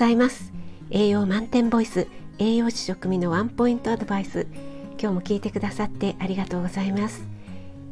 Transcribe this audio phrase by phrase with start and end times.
[0.00, 0.50] ざいます。
[0.88, 2.06] 栄養満点ボイス
[2.38, 4.46] 栄養士しょくみのワンポイントアドバイス。
[4.98, 7.22] 今日も聞いてくださってありがとうございます。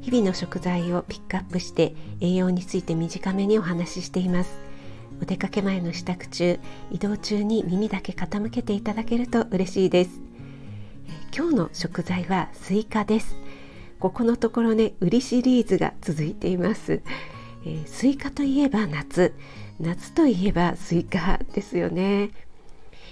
[0.01, 4.59] 日々の食材をピックアップして栄養について短めにお話ししています。
[5.21, 6.59] お出かけ前の支度中
[6.91, 10.11] 移動中に耳だけ傾けていただけると嬉しいです。
[11.37, 13.37] 今日の食材はスイカです。
[14.01, 17.03] ここのところね瓜シリーズが続いています、
[17.65, 19.35] えー、スイカといえば夏。
[19.81, 22.31] 夏といえばスイカですよね。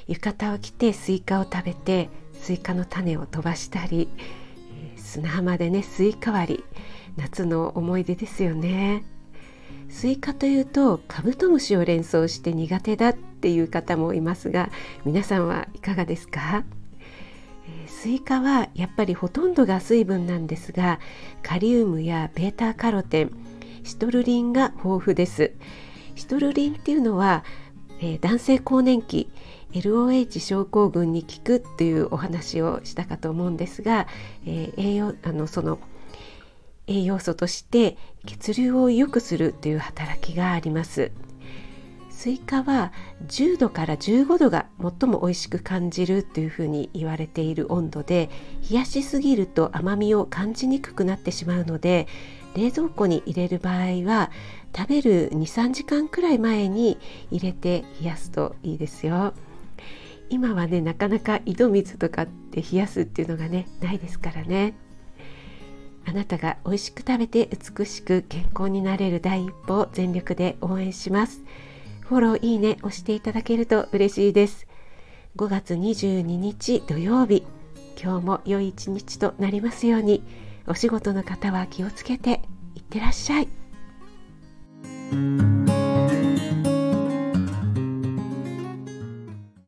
[0.08, 4.08] 浴衣を着てスイカを食べてスイカの種を飛ばしたり
[4.96, 6.64] 砂浜でねスイカ割り。
[7.16, 9.02] 夏の思い出ですよね。
[9.88, 14.70] スイカというとカブトムシを連想して苦手だっていう方もいますが
[15.04, 16.64] 皆さんはいかがですか？
[17.86, 21.00] スイカはやっぱりほとんどが水分なんですが
[21.42, 23.30] カリウムやベータカロテン
[23.86, 25.52] シトルリンが豊富です。
[26.16, 27.44] シトルリンっていうのは、
[28.00, 29.30] えー、男性更年期
[29.72, 34.08] LOH 症候群に効くっていうお話をしたかと思うんですが、
[34.44, 35.78] えー、栄養あのその
[36.88, 41.12] 栄養素として血流を良くするという働きがあります。
[42.26, 42.92] スイカは
[43.28, 48.30] 10度から15度が最も美味しく感じるというふうに言われている温度で
[48.68, 52.08] 冷やしすぎると甘みを感じにくくなってしまうので
[52.56, 54.32] 冷蔵庫に入れる場合は
[54.76, 56.98] 食べる23時間くらい前に
[57.30, 59.32] 入れて冷やすといいですよ。
[60.28, 64.74] 今はねなかなか井戸水とかって冷やすっていうのがねないですからね。
[66.04, 71.44] あなたが美味しく食べて美しく健康になれる第一歩を全力で応援します。
[72.08, 74.66] フォローいいね押していただけると嬉しいです。
[75.36, 77.44] 5月22日土曜日
[78.00, 80.22] 今日も良い一日となりますように
[80.66, 82.42] お仕事の方は気をつけて
[82.74, 83.48] いってらっしゃい。